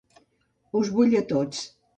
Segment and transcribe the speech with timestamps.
[0.81, 1.65] Us vull a tots.